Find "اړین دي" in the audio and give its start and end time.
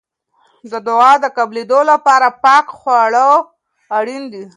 3.97-4.43